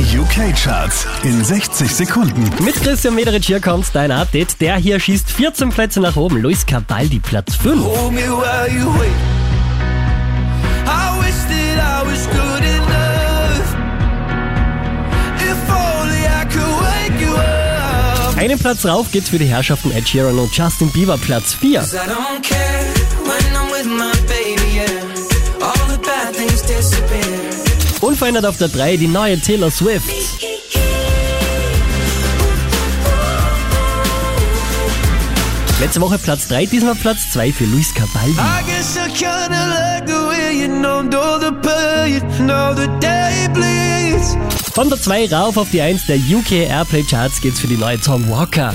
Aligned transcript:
Die 0.00 0.18
UK-Charts 0.18 1.06
in 1.24 1.44
60 1.44 1.94
Sekunden. 1.94 2.42
Mit 2.64 2.74
Christian 2.76 3.14
Mederich 3.14 3.46
hier 3.46 3.60
kommt 3.60 3.84
dein 3.92 4.10
Update. 4.10 4.58
Der 4.58 4.76
hier 4.76 4.98
schießt 4.98 5.30
14 5.30 5.68
Plätze 5.68 6.00
nach 6.00 6.16
oben. 6.16 6.40
Luis 6.40 6.64
Cabaldi 6.64 7.18
Platz 7.18 7.54
5. 7.56 7.84
Hold 7.84 8.12
me 8.12 8.22
while 8.22 8.72
you 8.72 8.86
wait. 8.98 9.10
I 10.86 11.20
wish 11.20 11.34
that 11.50 11.76
I 11.76 12.10
was 12.10 12.26
good 12.28 12.64
enough. 12.64 13.76
If 15.38 15.58
only 15.68 16.24
I 16.24 16.46
could 16.48 16.80
wake 16.80 17.20
you 17.20 17.34
up. 17.34 18.38
Einen 18.38 18.58
Platz 18.58 18.86
rauf 18.86 19.12
geht's 19.12 19.28
für 19.28 19.38
die 19.38 19.48
Herrschaften 19.48 19.90
Ed 19.90 20.08
Sheeran 20.08 20.38
und 20.38 20.56
Justin 20.56 20.90
Bieber 20.92 21.18
Platz 21.18 21.52
4. 21.52 21.84
Unverändert 28.20 28.44
auf 28.44 28.58
der 28.58 28.68
3 28.68 28.98
die 28.98 29.08
neue 29.08 29.40
Taylor 29.40 29.70
Swift. 29.70 30.10
Letzte 35.80 36.02
Woche 36.02 36.18
Platz 36.18 36.46
3, 36.48 36.66
diesmal 36.66 36.96
Platz 36.96 37.30
2 37.32 37.50
für 37.50 37.64
Luis 37.64 37.94
Cabaldi. 37.94 38.32
I 38.32 38.62
guess 38.66 38.98
I 38.98 39.08
kinda 39.08 39.66
like 39.68 40.06
the 40.06 40.12
way 40.12 40.52
you 40.60 40.68
numbed 40.68 41.14
all 41.14 41.40
the 41.40 41.50
pain, 41.62 42.46
now 42.46 42.74
the 42.74 42.88
day 43.00 43.48
bleeds. 43.54 44.36
Von 44.74 44.90
der 44.90 45.00
2 45.00 45.34
rauf 45.34 45.56
auf 45.56 45.70
die 45.70 45.80
1 45.80 46.04
der 46.04 46.16
UK 46.16 46.68
Airplay 46.68 47.02
Charts 47.02 47.40
geht's 47.40 47.60
für 47.60 47.68
die 47.68 47.78
neue 47.78 47.98
Tom 47.98 48.28
Walker. 48.28 48.74